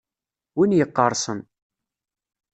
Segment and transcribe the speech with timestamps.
[0.57, 1.39] Win yeqqerṣen.